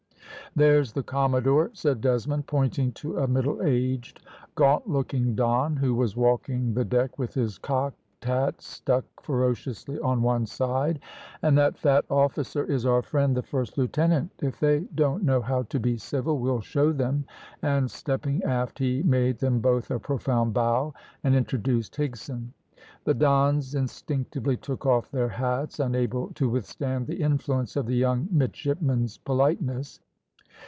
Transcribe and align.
"There's 0.53 0.91
the 0.91 1.01
commodore," 1.03 1.69
said 1.71 2.01
Desmond, 2.01 2.45
pointing 2.45 2.91
to 2.93 3.19
a 3.19 3.25
middle 3.27 3.61
aged, 3.63 4.19
gaunt 4.53 4.85
looking 4.89 5.33
Don 5.33 5.77
who 5.77 5.95
was 5.95 6.17
walking 6.17 6.73
the 6.73 6.83
deck 6.83 7.17
with 7.17 7.33
his 7.33 7.57
cocked 7.57 8.25
hat 8.25 8.59
stuck 8.61 9.05
ferociously 9.21 9.97
on 10.01 10.21
one 10.21 10.45
side, 10.45 10.99
"and 11.41 11.57
that 11.57 11.77
fat 11.77 12.03
officer 12.09 12.65
is 12.65 12.85
our 12.85 13.01
friend 13.01 13.33
the 13.33 13.41
first 13.41 13.77
lieutenant. 13.77 14.29
If 14.41 14.59
they 14.59 14.81
don't 14.93 15.23
know 15.23 15.39
how 15.41 15.63
to 15.63 15.79
be 15.79 15.95
civil, 15.95 16.37
we'll 16.37 16.59
show 16.59 16.91
them," 16.91 17.23
and 17.61 17.89
stepping 17.89 18.43
aft, 18.43 18.79
he 18.79 19.03
made 19.03 19.39
them 19.39 19.61
both 19.61 19.89
a 19.89 19.99
profound 20.01 20.53
bow, 20.53 20.93
and 21.23 21.33
introduced 21.33 21.95
Higson. 21.95 22.47
The 23.05 23.13
Dons 23.13 23.73
instinctively 23.73 24.57
took 24.57 24.85
off 24.85 25.09
their 25.11 25.29
hats, 25.29 25.79
unable 25.79 26.27
to 26.33 26.49
withstand 26.49 27.07
the 27.07 27.21
influence 27.21 27.77
of 27.77 27.85
the 27.85 27.95
young 27.95 28.27
midshipman's 28.33 29.17
politeness. 29.19 30.01